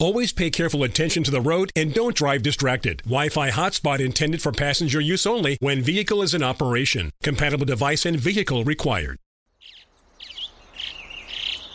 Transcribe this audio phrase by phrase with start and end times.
[0.00, 3.02] Always pay careful attention to the road and don't drive distracted.
[3.04, 7.10] Wi-Fi hotspot intended for passenger use only when vehicle is in operation.
[7.22, 9.18] Compatible device and vehicle required.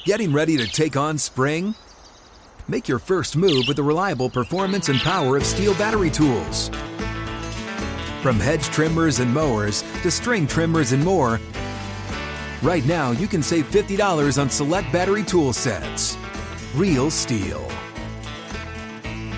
[0.05, 1.75] Getting ready to take on spring?
[2.67, 6.69] Make your first move with the reliable performance and power of STIHL battery tools.
[8.23, 11.39] From hedge trimmers and mowers to string trimmers and more,
[12.63, 16.17] right now you can save $50 on select battery tool sets.
[16.73, 17.84] Real STIHL.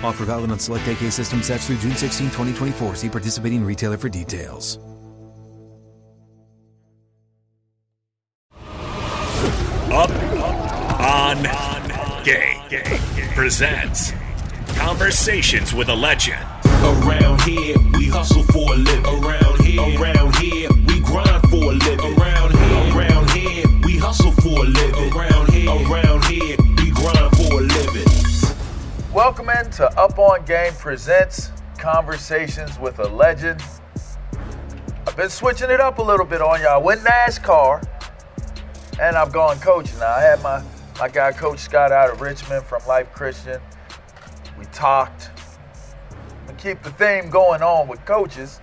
[0.02, 2.94] Offer valid on select AK system sets through June 16, 2024.
[2.94, 4.78] See participating retailer for details.
[9.90, 10.10] Up
[11.00, 11.42] on
[12.24, 12.60] Game
[13.34, 14.12] presents
[14.76, 16.44] Conversations with a Legend.
[16.64, 19.04] Around here, we hustle for a living.
[19.06, 22.18] Around here, around here, we grind for a living.
[22.18, 25.12] Around here, around here, we hustle for a living.
[25.12, 26.56] Around here, around here,
[29.18, 33.60] Welcome into Up on Game presents Conversations with a Legend.
[35.08, 36.74] I've been switching it up a little bit on y'all.
[36.74, 37.84] I went NASCAR
[39.00, 40.12] and I've gone coaching now.
[40.12, 40.62] I had my,
[41.00, 43.60] my guy, Coach Scott, out of Richmond from Life Christian.
[44.56, 45.30] We talked.
[46.46, 48.60] We keep the theme going on with coaches.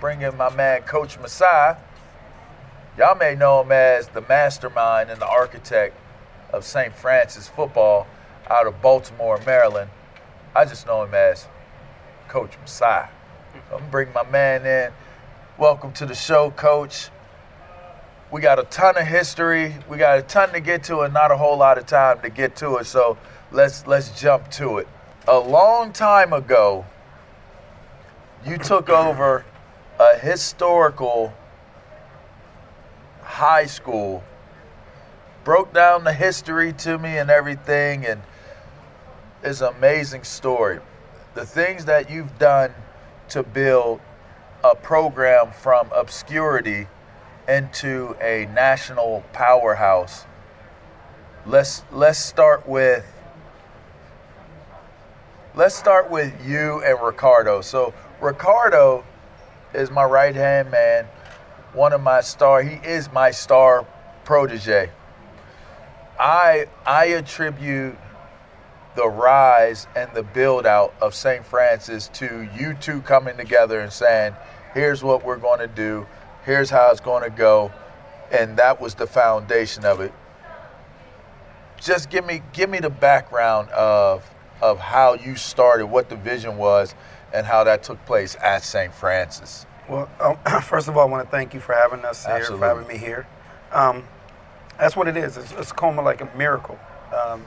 [0.00, 1.78] Bring in my man, Coach Messay.
[2.98, 5.96] Y'all may know him as the mastermind and the architect
[6.52, 6.94] of St.
[6.94, 8.06] Frances football
[8.50, 9.90] out of Baltimore, Maryland.
[10.54, 11.46] I just know him as
[12.28, 12.56] Coach.
[12.64, 13.08] So I'm
[13.70, 14.92] gonna bring my man in.
[15.58, 17.10] Welcome to the show, Coach.
[18.30, 19.74] We got a ton of history.
[19.88, 22.30] We got a ton to get to, and not a whole lot of time to
[22.30, 22.86] get to it.
[22.86, 23.18] So
[23.50, 24.88] let's let's jump to it.
[25.26, 26.86] A long time ago,
[28.46, 29.44] you took over
[29.98, 31.32] a historical
[33.22, 34.22] high school,
[35.44, 38.22] broke down the history to me and everything, and
[39.42, 40.80] it's an amazing story.
[41.34, 42.74] The things that you've done
[43.30, 44.00] to build
[44.64, 46.88] a program from obscurity
[47.46, 50.26] into a national powerhouse.
[51.46, 53.06] Let's let's start with
[55.54, 57.60] let's start with you and Ricardo.
[57.60, 59.04] So Ricardo
[59.72, 61.06] is my right hand man,
[61.72, 62.62] one of my star.
[62.62, 63.86] He is my star
[64.24, 64.90] protege.
[66.18, 67.96] I I attribute
[68.94, 71.44] the rise and the build out of St.
[71.44, 74.34] Frances to you two coming together and saying,
[74.74, 76.06] here's what we're going to do,
[76.44, 77.72] here's how it's going to go,
[78.30, 80.12] and that was the foundation of it.
[81.80, 84.28] Just give me give me the background of
[84.60, 86.94] of how you started, what the vision was,
[87.32, 88.92] and how that took place at St.
[88.92, 89.64] Frances.
[89.88, 92.58] Well, um, first of all, I want to thank you for having us here, Absolutely.
[92.58, 93.26] for having me here.
[93.72, 94.04] Um,
[94.78, 95.36] that's what it is.
[95.36, 96.78] It's, it's kind of like a miracle.
[97.16, 97.46] Um,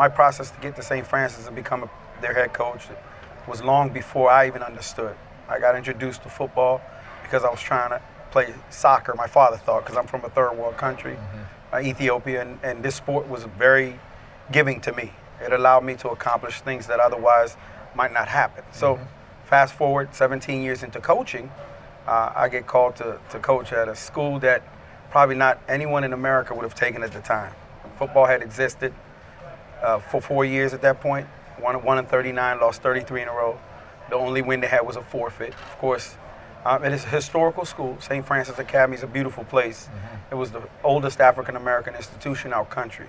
[0.00, 1.06] my process to get to St.
[1.06, 1.90] Frances and become a,
[2.22, 2.84] their head coach
[3.46, 5.14] was long before I even understood.
[5.46, 6.80] I got introduced to football
[7.22, 8.00] because I was trying to
[8.30, 9.12] play soccer.
[9.14, 11.18] My father thought because I'm from a third world country,
[11.70, 14.00] uh, Ethiopia, and, and this sport was very
[14.50, 15.12] giving to me.
[15.38, 17.58] It allowed me to accomplish things that otherwise
[17.94, 18.64] might not happen.
[18.72, 18.98] So,
[19.44, 21.52] fast forward 17 years into coaching,
[22.06, 24.62] uh, I get called to, to coach at a school that
[25.10, 27.52] probably not anyone in America would have taken at the time.
[27.98, 28.94] Football had existed
[29.82, 31.26] uh, for four years at that point.
[31.60, 33.58] Won, won in 39, lost 33 in a row.
[34.08, 35.52] The only win they had was a forfeit.
[35.54, 36.16] Of course,
[36.64, 37.96] um, it is a historical school.
[38.00, 38.24] St.
[38.26, 39.88] Frances Academy is a beautiful place.
[40.30, 43.06] It was the oldest African American institution in our country.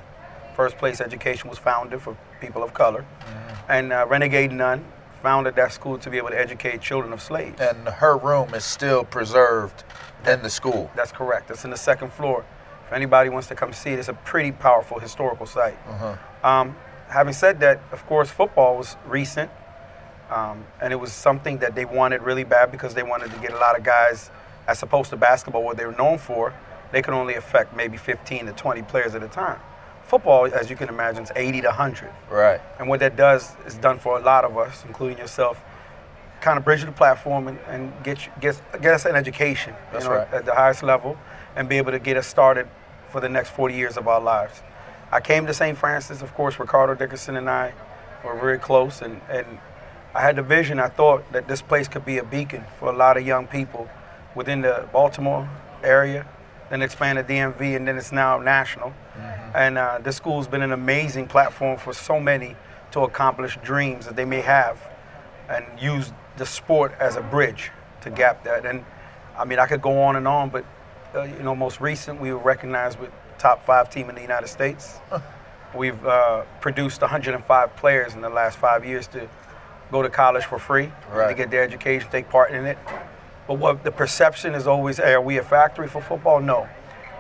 [0.56, 3.06] First place education was founded for people of color.
[3.70, 4.86] And uh, Renegade Nun
[5.22, 7.60] founded that school to be able to educate children of slaves.
[7.60, 9.84] And her room is still preserved
[10.26, 10.92] in the school.
[10.96, 11.52] That's correct.
[11.52, 12.46] It's in the second floor.
[12.92, 15.78] If anybody wants to come see it, it's a pretty powerful historical site.
[16.44, 16.76] Um,
[17.08, 19.50] having said that, of course, football was recent,
[20.30, 23.54] um, and it was something that they wanted really bad because they wanted to get
[23.54, 24.30] a lot of guys,
[24.68, 26.54] as opposed to basketball, what they were known for,
[26.92, 29.62] they could only affect maybe 15 to 20 players at a time.
[30.04, 32.12] Football, as you can imagine, is 80 to 100.
[32.30, 32.60] Right.
[32.78, 35.64] And what that does is done for a lot of us, including yourself,
[36.42, 40.04] kind of bridge the platform and, and get, you, get, get us an education That's
[40.04, 40.34] you know, right.
[40.34, 41.18] at the highest level
[41.56, 42.68] and be able to get us started
[43.12, 44.62] for the next 40 years of our lives.
[45.12, 45.78] I came to St.
[45.78, 47.74] Frances, of course, Ricardo Dickerson and I
[48.24, 49.60] were very close, and, and
[50.16, 52.96] I had the vision, I thought that this place could be a beacon for a
[52.96, 53.90] lot of young people
[54.36, 55.50] within the Baltimore
[55.84, 56.26] area,
[56.70, 58.94] then expanded DMV, and then it's now national.
[59.54, 62.56] And uh, this school's been an amazing platform for so many
[62.92, 64.78] to accomplish dreams that they may have
[65.50, 67.72] and use the sport as a bridge
[68.02, 68.66] to gap that.
[68.66, 68.86] And
[69.38, 70.66] I mean, I could go on and on, but
[71.16, 74.48] uh, you know, most recent we were recognized with top five team in the United
[74.48, 75.00] States.
[75.76, 79.30] We've uh, produced 105 players in the last five years to
[79.92, 82.78] go to college for free to get their education, take part in it.
[83.48, 86.40] But what the perception is always, hey, are we a factory for football?
[86.42, 86.68] No.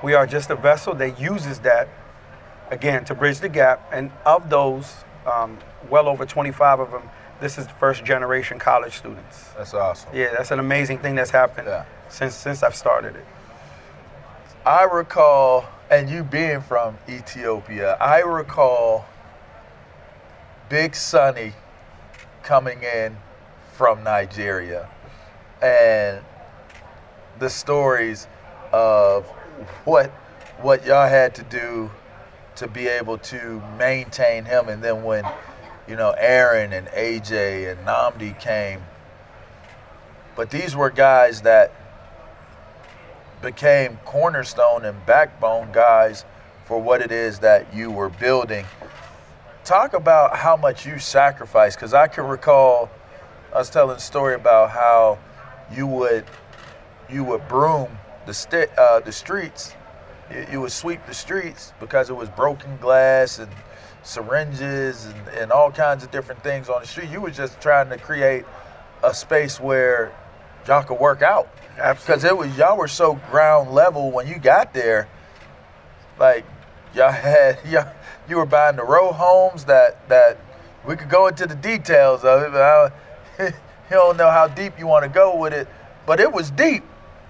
[0.03, 1.87] We are just a vessel that uses that,
[2.71, 3.89] again, to bridge the gap.
[3.93, 4.93] And of those,
[5.25, 5.57] um,
[5.89, 7.03] well over 25 of them,
[7.39, 9.49] this is first generation college students.
[9.57, 10.09] That's awesome.
[10.13, 11.85] Yeah, that's an amazing thing that's happened Yeah.
[12.09, 13.25] since since I've started it.
[14.65, 19.05] I recall, and you being from Ethiopia, I recall
[20.69, 21.53] Big Sonny
[22.43, 23.17] coming in
[23.73, 24.87] from Nigeria
[25.63, 26.23] and
[27.39, 28.27] the stories
[28.71, 29.25] of
[29.83, 30.11] what
[30.61, 31.89] what y'all had to do
[32.57, 34.69] to be able to maintain him.
[34.69, 35.25] And then when
[35.87, 38.83] you know Aaron and AJ and Namdi came.
[40.35, 41.73] But these were guys that
[43.41, 46.25] became cornerstone and backbone guys
[46.65, 48.65] for what it is that you were building.
[49.63, 52.89] Talk about how much you sacrificed, because I can recall
[53.53, 55.19] us telling a story about how
[55.73, 56.25] you would
[57.09, 57.89] you would broom
[58.25, 59.75] the uh, the streets,
[60.33, 63.51] you, you would sweep the streets because it was broken glass and
[64.03, 67.09] syringes and, and all kinds of different things on the street.
[67.09, 68.45] You were just trying to create
[69.03, 70.13] a space where
[70.67, 71.49] y'all could work out.
[71.75, 75.07] Because it was y'all were so ground level when you got there.
[76.19, 76.45] Like
[76.93, 77.91] y'all had y'all,
[78.29, 80.37] you were buying the row homes that that
[80.85, 82.91] we could go into the details of it, but I,
[83.45, 83.51] you
[83.89, 85.67] don't know how deep you want to go with it.
[86.05, 86.83] But it was deep,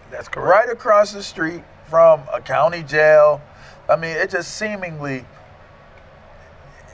[0.09, 0.67] That's correct.
[0.67, 3.41] right across the street from a county jail.
[3.89, 5.25] I mean, it just seemingly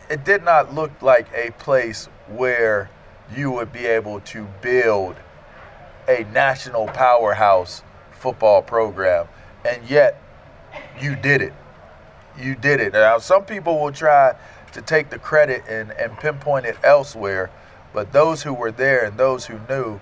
[0.10, 2.90] it did not look like a place where
[3.36, 5.16] you would be able to build
[6.08, 9.28] a national powerhouse football program,
[9.66, 10.22] and yet
[11.00, 11.54] you did it.
[12.40, 12.94] You did it.
[12.94, 14.36] Now, some people will try
[14.74, 17.50] to take the credit and, and pinpoint it elsewhere,
[17.94, 20.00] but those who were there and those who knew,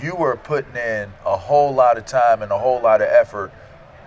[0.00, 3.52] you were putting in a whole lot of time and a whole lot of effort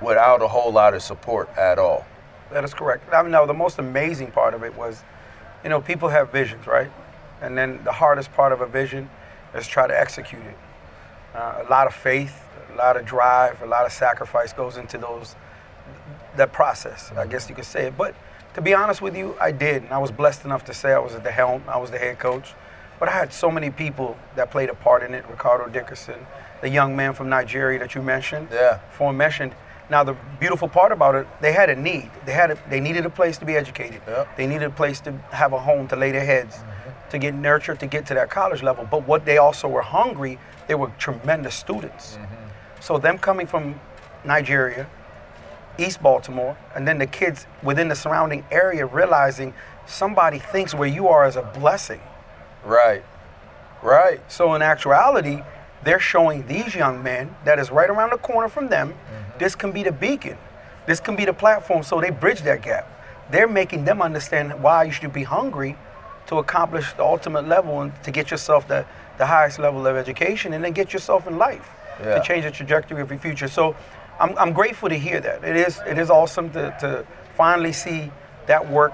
[0.01, 2.05] without a whole lot of support at all.
[2.51, 3.11] That is correct.
[3.11, 5.03] Mean, now the most amazing part of it was,
[5.63, 6.91] you know, people have visions, right?
[7.41, 9.09] And then the hardest part of a vision
[9.53, 10.57] is try to execute it.
[11.35, 12.41] Uh, a lot of faith,
[12.73, 15.35] a lot of drive, a lot of sacrifice goes into those
[16.37, 17.11] that process.
[17.15, 17.97] I guess you could say it.
[17.97, 18.15] But
[18.53, 20.99] to be honest with you, I did, and I was blessed enough to say I
[20.99, 21.63] was at the helm.
[21.67, 22.53] I was the head coach.
[22.99, 25.25] But I had so many people that played a part in it.
[25.29, 26.25] Ricardo Dickerson,
[26.61, 28.47] the young man from Nigeria that you mentioned.
[28.51, 28.79] Yeah.
[28.91, 29.53] Form mentioned.
[29.89, 32.09] Now the beautiful part about it, they had a need.
[32.25, 34.01] They had a, they needed a place to be educated.
[34.07, 34.37] Yep.
[34.37, 36.57] They needed a place to have a home to lay their heads,
[37.19, 38.87] to get nurtured, to get to that college level.
[38.89, 42.15] But what they also were hungry, they were tremendous students.
[42.15, 42.35] Mm-hmm.
[42.81, 43.79] So them coming from
[44.23, 44.87] Nigeria,
[45.77, 49.53] East Baltimore, and then the kids within the surrounding area realizing
[49.85, 52.01] somebody thinks where you are is a blessing.
[52.63, 53.03] Right.
[53.81, 54.19] Right.
[54.31, 55.41] So in actuality,
[55.83, 58.89] they're showing these young men that is right around the corner from them.
[58.89, 59.39] Mm-hmm.
[59.39, 60.37] This can be the beacon.
[60.87, 61.83] This can be the platform.
[61.83, 62.91] So they bridge that gap.
[63.31, 65.77] They're making them understand why you should be hungry
[66.27, 68.85] to accomplish the ultimate level and to get yourself the,
[69.17, 72.15] the highest level of education and then get yourself in life Yeah.
[72.15, 73.47] to change the trajectory of your future.
[73.47, 73.75] So
[74.19, 75.43] I'm, I'm grateful to hear that.
[75.43, 77.05] It is it is awesome to, to
[77.37, 78.11] finally see
[78.47, 78.93] that work,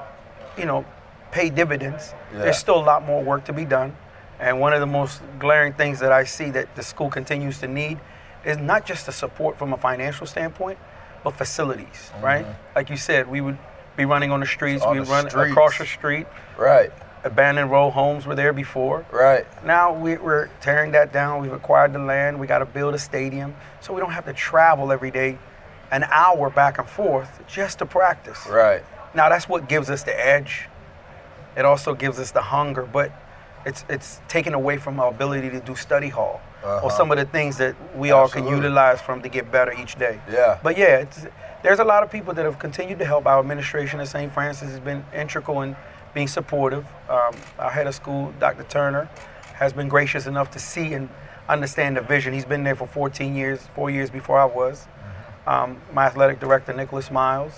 [0.58, 0.86] you know,
[1.32, 2.14] pay dividends.
[2.34, 2.40] Yeah.
[2.44, 3.96] There's still a lot more work to be done.
[4.40, 7.68] And one of the most glaring things that I see that the school continues to
[7.68, 8.00] need
[8.44, 10.80] is not just the support from a financial standpoint,
[11.24, 12.44] but facilities, right?
[12.46, 12.76] Mm-hmm.
[12.76, 13.58] Like you said, we would
[13.96, 15.52] be running on the streets, On we the run streets.
[15.52, 16.26] across the street.
[16.58, 16.92] Right.
[17.24, 19.06] Abandoned row homes were there before.
[19.12, 19.46] Right.
[19.64, 21.42] Now we, we're tearing that down.
[21.42, 22.40] We've acquired the land.
[22.40, 25.38] We got to build a stadium so we don't have to travel every day
[25.92, 28.48] an hour back and forth just to practice.
[28.50, 28.84] Right.
[29.14, 30.68] Now that's what gives us the edge.
[31.56, 33.12] It also gives us the hunger, but
[33.66, 36.42] it's it's taken away from our ability to do study hall.
[36.64, 36.90] or uh-huh.
[36.90, 38.68] some of the things that we all can Absolutely.
[38.68, 40.20] utilize from to get better each day.
[40.32, 40.60] Yeah.
[40.64, 41.26] But yeah, it's,
[41.64, 43.26] there's a lot of people that have continued to help.
[43.26, 44.32] Our administration at St.
[44.32, 45.76] Frances has been integral in
[46.14, 46.86] being supportive.
[47.10, 48.64] Um, our head of school, Dr.
[48.64, 49.10] Turner,
[49.56, 51.10] has been gracious enough to see and
[51.48, 52.34] understand the vision.
[52.34, 54.88] He's been there for 14 years, four years before I was.
[55.48, 57.54] Um, my athletic director, Nicholas Miles,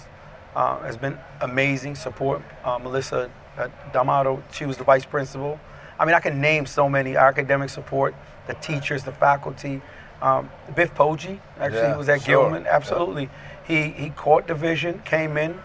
[0.55, 2.41] uh, has been amazing support.
[2.63, 5.59] Uh, Melissa uh, D'Amato, she was the vice principal.
[5.99, 8.15] I mean, I can name so many academic support,
[8.47, 9.81] the teachers, the faculty.
[10.21, 12.43] Um, Biff Poggi, actually, Yeah, he was at sure.
[12.49, 12.65] Gilman.
[12.65, 13.29] Absolutely.
[13.67, 15.59] He, he caught the vision, came in,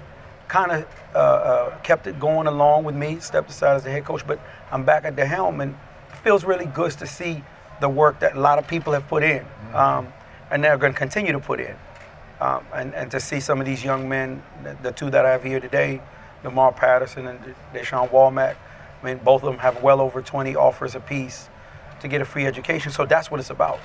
[0.48, 4.04] kind of uh, uh, kept it going along with me, stepped aside as the head
[4.04, 4.40] coach, but
[4.72, 5.72] I'm back at the helm, and
[6.10, 7.44] it feels really good to see
[7.80, 10.12] the work that a lot of people have put in, um,
[10.50, 11.76] and they're going to continue to put in.
[12.40, 15.30] Um, and, and to see some of these young men, the, the two that I
[15.32, 16.00] have here today,
[16.44, 18.56] Lamar Patterson and Deshaun Walmack,
[19.00, 21.48] I mean, both of them have well over 20 offers apiece
[22.00, 22.92] to get a free education.
[22.92, 23.80] So that's what it's about.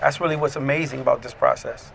[0.00, 1.92] That's really what's amazing about this process.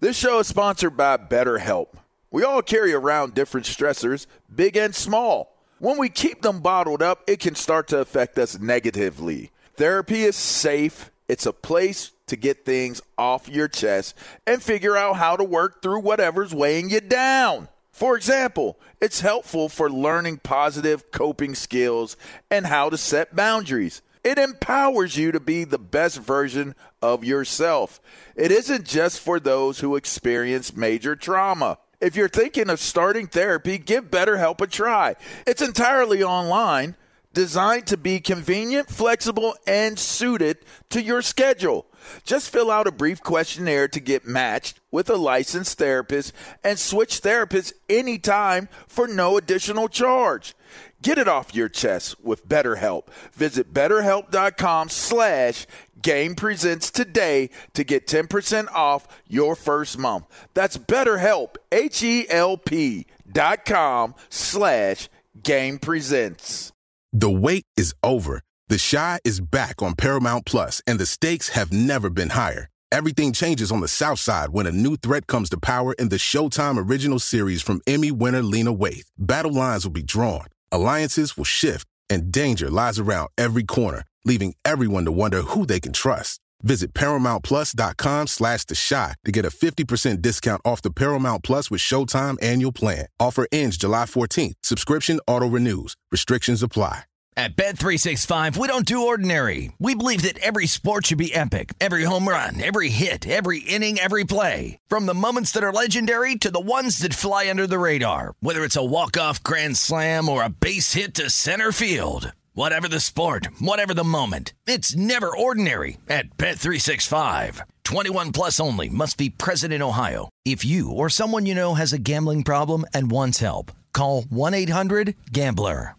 [0.00, 1.88] This show is sponsored by BetterHelp.
[2.30, 5.56] We all carry around different stressors, big and small.
[5.78, 9.50] When we keep them bottled up, it can start to affect us negatively.
[9.76, 14.16] Therapy is safe, it's a place to get things off your chest
[14.46, 17.68] and figure out how to work through whatever's weighing you down.
[17.92, 22.16] For example, it's helpful for learning positive coping skills
[22.50, 24.02] and how to set boundaries.
[24.24, 28.00] It empowers you to be the best version of yourself.
[28.34, 31.78] It isn't just for those who experience major trauma.
[32.00, 35.16] If you're thinking of starting therapy, give BetterHelp a try.
[35.46, 36.94] It's entirely online,
[37.32, 40.58] designed to be convenient, flexible, and suited
[40.90, 41.86] to your schedule.
[42.24, 47.20] Just fill out a brief questionnaire to get matched with a licensed therapist and switch
[47.20, 50.54] therapists anytime for no additional charge.
[51.02, 53.08] Get it off your chest with BetterHelp.
[53.32, 55.66] Visit betterhelp.com slash
[56.02, 60.26] game presents today to get 10% off your first month.
[60.54, 65.08] That's betterhelp, H-E-L-P dot com slash
[65.42, 66.72] game presents.
[67.12, 68.42] The wait is over.
[68.68, 72.68] The Chi is back on Paramount Plus, and the stakes have never been higher.
[72.92, 76.16] Everything changes on the South Side when a new threat comes to power in the
[76.16, 79.06] Showtime original series from Emmy winner Lena Waithe.
[79.18, 84.54] Battle lines will be drawn, alliances will shift, and danger lies around every corner, leaving
[84.64, 86.40] everyone to wonder who they can trust.
[86.62, 91.80] Visit ParamountPlus.com slash The Chi to get a 50% discount off the Paramount Plus with
[91.80, 93.06] Showtime annual plan.
[93.20, 94.54] Offer ends July 14th.
[94.62, 95.96] Subscription auto-renews.
[96.10, 97.04] Restrictions apply.
[97.38, 99.70] At Bet365, we don't do ordinary.
[99.78, 101.74] We believe that every sport should be epic.
[101.82, 104.78] Every home run, every hit, every inning, every play.
[104.88, 108.36] From the moments that are legendary to the ones that fly under the radar.
[108.40, 112.32] Whether it's a walk-off grand slam or a base hit to center field.
[112.56, 114.54] Whatever the sport, whatever the moment.
[114.66, 117.60] It's never ordinary at Bet365.
[117.84, 120.30] 21 plus only must be present in Ohio.
[120.46, 125.96] If you or someone you know has a gambling problem and wants help, call 1-800-GAMBLER.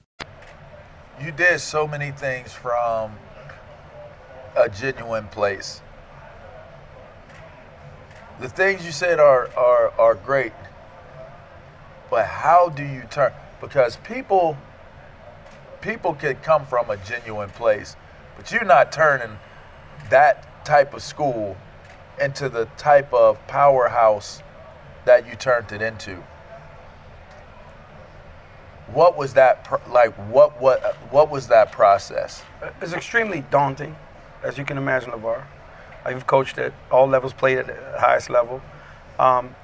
[1.22, 3.12] You did so many things from
[4.56, 5.84] a genuine place.
[8.40, 10.54] The things you said are are are great.
[12.10, 14.58] But how do you turn because people
[15.82, 17.96] people can come from a genuine place,
[18.36, 19.38] but you're not turning
[20.10, 21.58] that type of school
[22.20, 24.42] into the type of powerhouse
[25.06, 26.24] that you turned it into.
[28.94, 30.14] What was that like?
[30.30, 32.42] What what what was that process?
[32.82, 33.96] It's extremely daunting,
[34.44, 35.44] as you can imagine, LaVar.
[36.06, 38.62] I've coached at all levels, played at the highest level.
[39.20, 39.56] Um,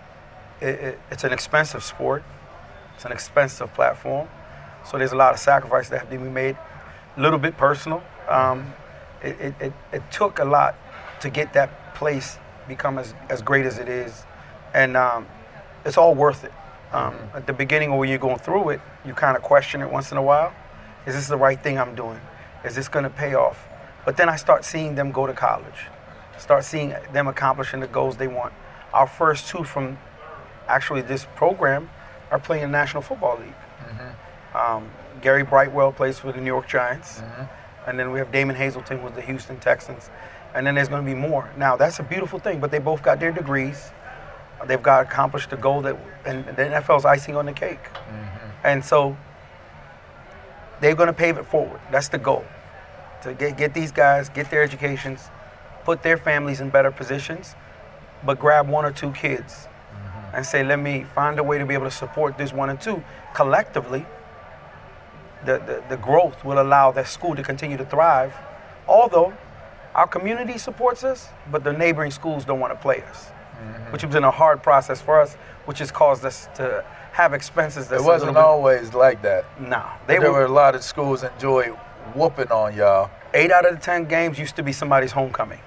[0.59, 2.21] it, it, it's an expensive sport.
[2.95, 4.27] It's an expensive platform.
[4.85, 6.57] So there's a lot of sacrifices that have to be made.
[7.17, 8.03] A little bit personal.
[8.27, 8.73] Um,
[9.21, 10.75] it, it, it, it took a lot
[11.21, 12.37] to get that place
[12.67, 14.23] become as, as great as it is.
[14.73, 15.27] And um,
[15.85, 16.53] it's all worth it.
[16.91, 20.11] Um, at the beginning when you're going through it, you kind of question it once
[20.11, 20.53] in a while.
[21.07, 22.19] Is this the right thing I'm doing?
[22.63, 23.67] Is this going to pay off?
[24.05, 25.87] But then I start seeing them go to college,
[26.37, 28.53] start seeing them accomplishing the goals they want.
[28.93, 29.97] Our first two from
[30.67, 31.89] actually this program
[32.31, 33.55] are playing in the National Football League.
[34.63, 34.89] Um,
[35.21, 37.19] Gary Brightwell plays for the New York Giants.
[37.19, 37.89] Mm-hmm.
[37.89, 40.09] And then we have Damon Hazelton with the Houston Texans.
[40.53, 41.51] And then there's going to be more.
[41.57, 43.91] Now, that's a beautiful thing, but they both got their degrees.
[44.65, 47.83] They've got accomplished the goal that, and the NFL's icing on the cake.
[47.83, 48.67] Mm-hmm.
[48.67, 49.17] And so
[50.79, 51.81] they're going to pave it forward.
[51.91, 52.45] That's the goal.
[53.23, 55.29] To get, get these guys, get their educations,
[55.83, 57.55] put their families in better positions,
[58.25, 60.35] but grab one or two kids mm-hmm.
[60.35, 62.79] and say, let me find a way to be able to support this one and
[62.79, 63.03] two.
[63.33, 64.05] Collectively,
[65.45, 68.33] the, the, the growth will allow that school to continue to thrive.
[68.87, 69.33] Although
[69.95, 73.91] our community supports us, but the neighboring schools don't want to play us, Mm-hmm.
[73.93, 75.35] which has been a hard process for us,
[75.65, 76.83] which has caused us to
[77.13, 77.87] have expenses.
[77.87, 79.45] That's It wasn't little bit- always like that.
[79.61, 81.67] Nah, they there were, were a lot of schools enjoy
[82.15, 83.09] whooping on y'all.
[83.33, 85.59] eight out of the ten games used to be somebody's homecoming.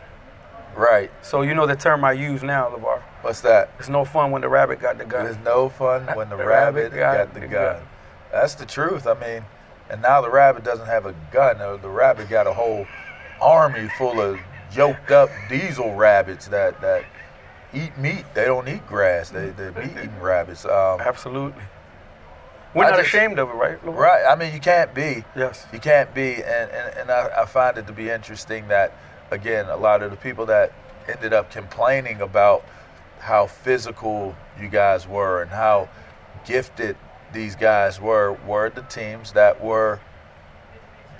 [0.74, 1.10] Right.
[1.22, 3.00] So you know the term I use now, LaVar.
[3.22, 3.70] What's that?
[3.78, 5.26] It's no fun when the rabbit got the gun.
[5.26, 7.76] It's no fun when the, The rabbit, rabbit got got the the gun.
[7.76, 7.82] gun.
[8.32, 9.06] That's the truth.
[9.06, 9.42] I mean,
[9.90, 11.58] and now the rabbit doesn't have a gun.
[11.58, 12.86] The rabbit got a whole
[13.40, 14.38] army full of
[14.72, 17.04] yoked up diesel rabbits that that
[17.74, 18.24] eat meat.
[18.34, 19.30] They don't eat grass.
[19.30, 20.64] They they're meat eating rabbits.
[20.64, 21.62] Um, Absolutely.
[22.74, 23.80] We're I not just- ashamed of it, right?
[23.84, 23.96] LaVar?
[23.96, 24.24] Right.
[24.28, 25.24] I mean, you can't be.
[25.34, 25.66] Yes.
[25.72, 26.34] You can't be.
[26.34, 28.92] And, and, and I, I find it to be interesting that,
[29.30, 30.72] again, a lot of the people that
[31.08, 32.64] ended up complaining about
[33.20, 35.88] how physical you guys were and how
[36.44, 36.96] gifted
[37.36, 40.00] these guys were were the teams that were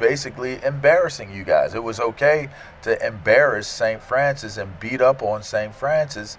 [0.01, 1.75] basically embarrassing you guys.
[1.75, 2.49] It was okay
[2.83, 4.03] to embarrass St.
[4.03, 5.75] Frances and beat up on St.
[5.75, 6.39] Frances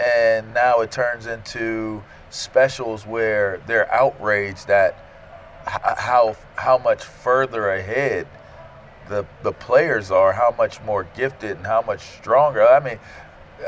[0.00, 4.96] and now it turns into specials where they're outraged that
[5.66, 8.26] how how much further ahead
[9.08, 12.66] the the players are, how much more gifted and how much stronger.
[12.66, 12.98] I mean,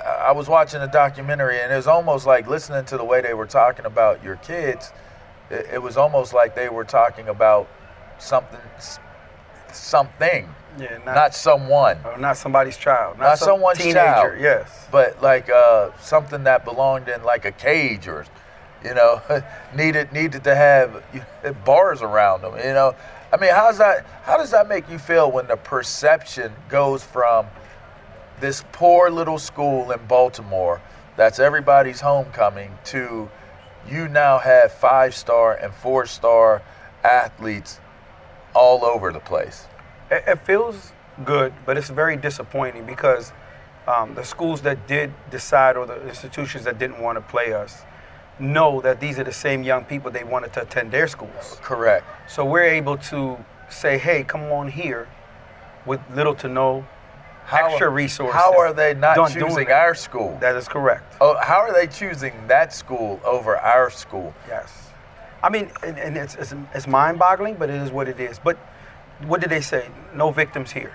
[0.07, 3.21] I I was watching a documentary and it was almost like listening to the way
[3.21, 4.93] they were talking about your kids.
[5.53, 7.69] It, it was almost like they were talking about
[8.19, 8.59] something
[9.73, 13.19] something, Yeah, not, someone or not somebody's child.
[13.19, 14.41] not some someone's teenager, child.
[14.41, 14.87] Yes.
[14.91, 18.25] But like uh, something that belonged in like a cage or,
[18.85, 19.23] you know,
[19.75, 21.03] needed needed to have
[21.65, 22.55] bars around them.
[22.57, 22.95] You know,
[23.33, 24.07] I mean, how's that?
[24.25, 27.47] How does that make you feel when the perception goes from
[28.41, 30.81] this poor little school in Baltimore
[31.17, 33.31] that's everybody's homecoming to
[33.89, 36.63] you now have five star and four star
[37.05, 37.81] athletes
[38.55, 39.67] all over the place.
[40.11, 40.93] It, it feels
[41.25, 43.33] good, but it's very disappointing because
[43.87, 47.83] um, the schools that did decide or the institutions that didn't want to play us
[48.39, 51.59] know that these are the same young people they wanted to attend their schools.
[51.63, 52.05] Correct.
[52.29, 55.09] So we're able to say, hey, come on here
[55.85, 56.87] with little to no
[57.51, 58.35] extra resources.
[58.35, 60.37] How are they not choosing our school?
[60.41, 61.17] That is correct.
[61.21, 64.35] Oh, how are they choosing that school over our school?
[64.49, 64.91] Yes.
[65.43, 68.39] I mean, and, and it's, it's, it's mind boggling, but it is what it is.
[68.39, 68.57] But
[69.27, 69.89] what did they say?
[70.15, 70.93] No victims here.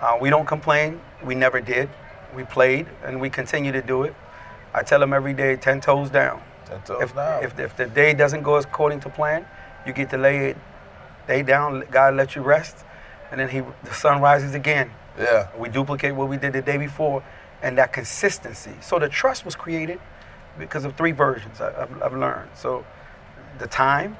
[0.00, 1.00] Uh, we don't complain.
[1.24, 1.88] We never did.
[2.34, 4.14] We played and we continue to do it.
[4.74, 6.42] I tell them every day 10 toes down.
[6.64, 7.44] Ten toes If, down.
[7.44, 9.46] if, if the day doesn't go according to plan,
[9.86, 10.56] you get to lay it
[11.28, 11.84] day down.
[11.90, 12.84] God let you rest,
[13.30, 14.90] and then he, the sun rises again.
[15.18, 15.48] Yeah.
[15.58, 17.22] We duplicate what we did the day before,
[17.62, 18.72] and that consistency.
[18.80, 20.00] So the trust was created
[20.58, 22.50] because of three versions I- I've, I've learned.
[22.54, 22.84] So
[23.58, 24.16] the time,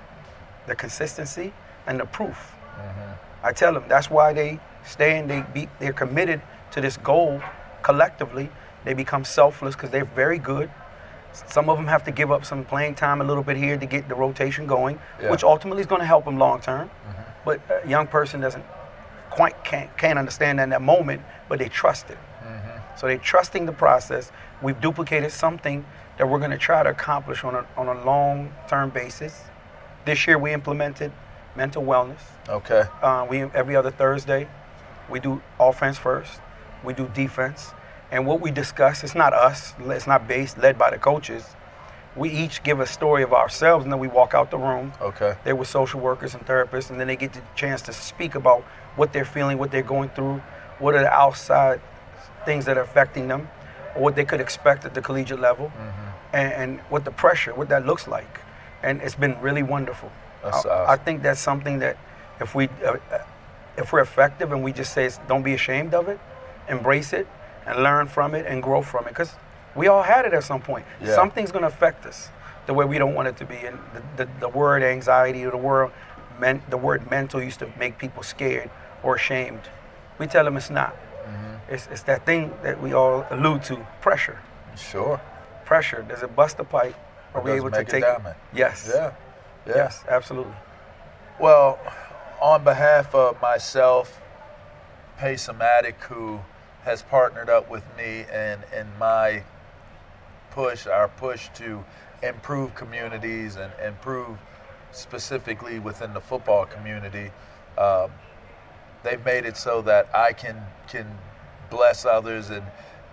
[0.66, 1.52] the consistency,
[1.86, 2.54] and the proof.
[2.76, 3.46] Mm-hmm.
[3.46, 6.40] I tell them that's why they stay and they be, they're committed
[6.72, 7.42] to this goal
[7.82, 8.48] collectively.
[8.84, 10.70] They become selfless because they're very good.
[11.32, 13.86] Some of them have to give up some playing time a little bit here to
[13.86, 15.30] get the rotation going, Yeah.
[15.30, 16.88] which ultimately is going to help them long term.
[16.88, 17.22] Mm-hmm.
[17.44, 18.64] But a young person doesn't
[19.32, 22.18] quite can't, can't understand in that moment, but they trust it.
[22.96, 24.30] So they're trusting the process.
[24.62, 25.84] We've duplicated something
[26.18, 29.44] that we're going to try to accomplish on a, on a long term basis.
[30.04, 31.10] This year we implemented
[31.56, 32.20] mental wellness.
[32.48, 32.84] Okay.
[33.00, 34.46] Uh, we every other Thursday,
[35.10, 36.40] we do offense first,
[36.84, 37.72] we do defense,
[38.10, 41.56] and what we discuss it's not us, it's not based led by the coaches.
[42.14, 44.92] We each give a story of ourselves, and then we walk out the room.
[45.00, 45.34] Okay.
[45.44, 48.64] They're social workers and therapists, and then they get the chance to speak about
[48.96, 50.42] what they're feeling, what they're going through,
[50.78, 51.80] what are the outside
[52.44, 53.48] things that are affecting them,
[53.94, 56.36] or what they could expect at the collegiate level, Mm-hmm.
[56.36, 58.40] and, and what the pressure, what that looks like.
[58.82, 60.10] And it's been really wonderful.
[60.44, 61.96] I, I think that's something that
[62.40, 63.18] if we, uh, uh,
[63.76, 66.18] if we're effective and we just say, don't be ashamed of it,
[66.68, 67.26] embrace it,
[67.66, 69.32] and learn from it and grow from it, because
[69.76, 70.84] we all had it at some point.
[71.00, 71.14] Yeah.
[71.14, 72.28] Something's going to affect us
[72.66, 73.56] the way we don't want it to be.
[73.56, 75.92] And the, the, the word anxiety or the word,
[76.40, 78.70] men, the word mental used to make people scared
[79.02, 79.62] or ashamed.
[80.18, 80.94] We tell them it's not.
[80.94, 81.74] Mm-hmm.
[81.74, 84.38] It's, it's that thing that we all allude to, pressure.
[84.76, 85.20] Sure.
[85.64, 86.02] Pressure.
[86.02, 86.94] Does it bust the pipe?
[87.34, 88.36] Are we able it to it take diamond?
[88.54, 88.90] Yes.
[88.92, 89.12] Yeah.
[89.66, 89.76] Yeah.
[89.76, 90.54] Yes, absolutely.
[91.40, 91.78] Well,
[92.40, 94.20] on behalf of myself,
[95.18, 96.40] Pacematic, who
[96.82, 99.44] has partnered up with me in, in my
[100.50, 101.84] push, our push to
[102.22, 104.38] improve communities and improve
[104.92, 107.30] specifically within the football community,
[107.78, 108.10] um,
[109.02, 111.06] they've made it so that I can can
[111.70, 112.64] bless others and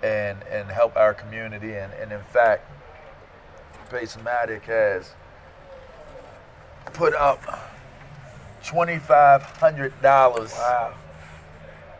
[0.03, 1.73] and and help our community.
[1.75, 2.69] And, and in fact,
[3.89, 5.13] Pacematic has
[6.93, 7.39] put up
[8.63, 10.93] twenty five hundred dollars Wow.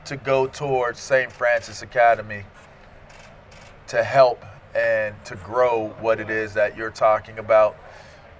[0.05, 1.31] to go towards St.
[1.31, 2.43] Frances Academy
[3.87, 4.43] to help
[4.75, 7.75] and to grow what it is that you're talking about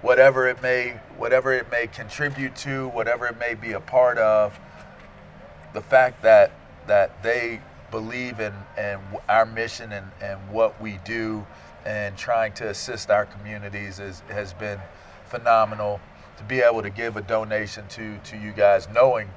[0.02, 4.58] whatever it may whatever it may contribute to whatever it may be a part of
[5.72, 6.50] the fact that
[6.86, 7.60] that they
[7.90, 11.44] believe in, in our mission and, and what we do
[11.84, 14.78] and trying to assist our communities is, has been
[15.26, 16.00] phenomenal.
[16.38, 19.28] To be able to give a donation to, to you guys knowing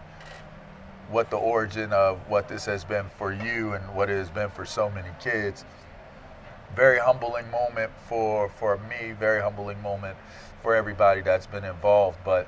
[1.09, 4.49] what the origin of what this has been for you and what it has been
[4.49, 5.65] for so many kids.
[6.75, 10.17] Very humbling moment for for me very humbling moment
[10.63, 12.47] for everybody that's been involved but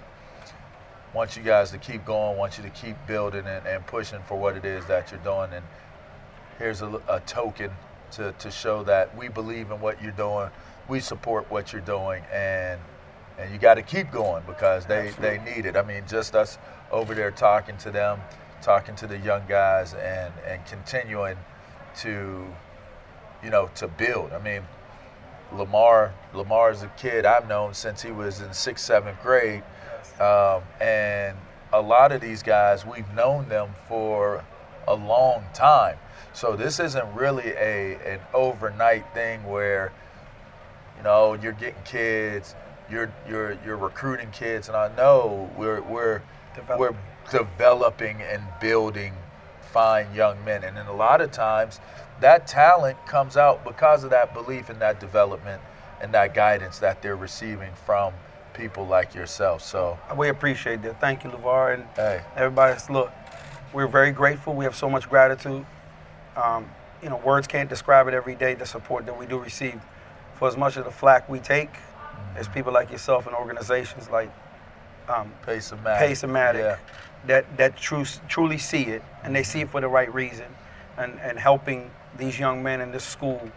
[1.15, 4.37] want you guys to keep going want you to keep building and, and pushing for
[4.37, 5.51] what it is that you're doing.
[5.53, 5.65] And
[6.59, 7.71] here's a, a token
[8.11, 10.49] to, to show that we believe in what you're doing.
[10.89, 12.23] We support what you're doing.
[12.31, 12.79] And
[13.37, 15.75] and you got to keep going because they, they need it.
[15.75, 16.57] I mean just us
[16.91, 18.19] over there talking to them
[18.61, 21.37] talking to the young guys and and continuing
[21.97, 22.45] to
[23.43, 24.33] you know, to build.
[24.33, 24.63] I mean,
[25.53, 29.63] Lamar, Lamar is a kid I've known since he was in sixth, seventh grade,
[30.19, 31.37] um, and
[31.73, 34.43] a lot of these guys we've known them for
[34.87, 35.97] a long time.
[36.33, 39.91] So this isn't really a an overnight thing where,
[40.97, 42.55] you know, you're getting kids,
[42.89, 46.21] you're you're you're recruiting kids, and I know we're we're
[46.53, 46.79] developing.
[46.79, 49.13] we're developing and building
[49.71, 51.79] fine young men, and then a lot of times
[52.21, 55.61] that talent comes out because of that belief in that development
[56.01, 58.13] and that guidance that they're receiving from
[58.53, 59.61] people like yourself.
[59.61, 60.99] So we appreciate that.
[61.01, 62.21] Thank you, LaVar, and hey.
[62.35, 62.79] everybody.
[62.89, 63.11] Look,
[63.73, 64.53] we're very grateful.
[64.53, 65.65] We have so much gratitude.
[66.35, 66.69] Um,
[67.03, 68.53] you know, words can't describe it every day.
[68.53, 69.81] The support that we do receive,
[70.35, 72.37] for as much of the flack we take, mm-hmm.
[72.37, 74.31] as people like yourself and organizations like
[75.09, 76.77] um, Pace-O-Matic, Pace-O-Matic yeah.
[77.27, 80.47] that that true, truly see it, and they see it for the right reason,
[80.97, 83.49] and and helping these young men in this school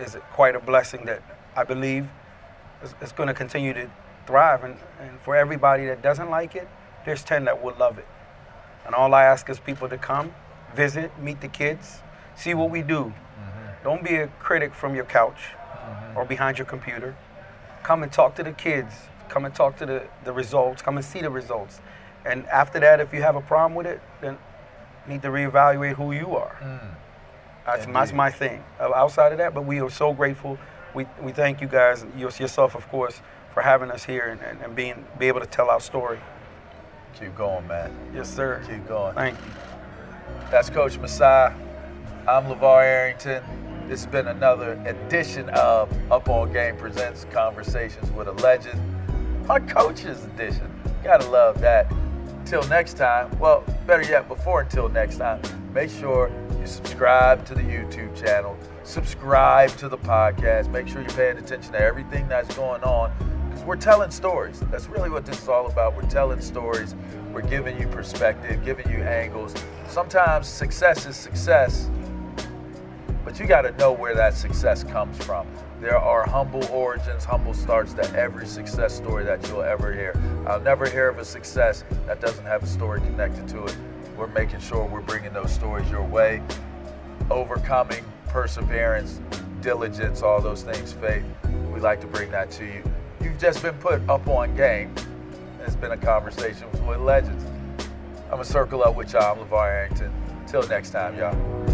[0.00, 1.22] is, is quite a blessing that
[1.56, 2.08] I believe
[2.82, 3.90] is, is going to continue to
[4.26, 4.64] thrive.
[4.64, 6.68] And, and for everybody that doesn't like it,
[7.04, 8.06] there's 10 that will love it.
[8.86, 10.34] And all I ask is people to come,
[10.74, 12.02] visit, meet the kids,
[12.36, 13.04] see what we do.
[13.04, 13.84] Mm-hmm.
[13.84, 16.18] Don't be a critic from your couch mm-hmm.
[16.18, 17.16] or behind your computer.
[17.82, 18.94] Come and talk to the kids.
[19.28, 20.82] Come and talk to the, the results.
[20.82, 21.80] Come and see the results.
[22.24, 24.38] And after that, if you have a problem with it, then
[25.06, 26.56] need to reevaluate who you are.
[26.62, 26.94] Mm.
[27.66, 28.62] That's, that's my thing.
[28.78, 30.58] Outside of that, but we are so grateful.
[30.94, 33.20] We, we thank you guys, yourself, of course,
[33.52, 36.18] for having us here and, and, and being be able to tell our story.
[37.18, 37.94] Keep going, man.
[38.12, 38.62] Yes, sir.
[38.68, 39.14] Keep going.
[39.14, 39.52] Thank you.
[40.50, 41.54] That's Coach Messay.
[42.26, 43.42] I'm LaVar Arrington.
[43.88, 48.80] This has been another edition of Up On Game Presents Conversations with a Legend.
[49.48, 50.70] our coach's edition.
[51.02, 51.90] Gotta love that.
[52.28, 55.40] Until next time, well, better yet, before until next time,
[55.74, 60.70] make sure you subscribe to the YouTube channel, subscribe to the podcast.
[60.70, 63.12] Make sure you're paying attention to everything that's going on
[63.48, 64.60] because we're telling stories.
[64.70, 65.96] That's really what this is all about.
[65.96, 66.94] We're telling stories,
[67.32, 69.52] we're giving you perspective, giving you angles.
[69.88, 71.90] Sometimes success is success,
[73.24, 75.48] but you got to know where that success comes from.
[75.80, 80.14] There are humble origins, humble starts to every success story that you'll ever hear.
[80.46, 83.76] I'll never hear of a success that doesn't have a story connected to it
[84.16, 86.42] we're making sure we're bringing those stories your way.
[87.30, 89.20] Overcoming, perseverance,
[89.60, 91.24] diligence, all those things, faith.
[91.72, 92.82] We like to bring that to you.
[93.20, 94.94] You've just been put up on game.
[95.66, 97.44] It's been a conversation with legends.
[98.24, 99.40] I'm going to circle up with y'all.
[99.40, 100.12] I'm LaVar Arrington.
[100.46, 101.73] Till next time, y'all.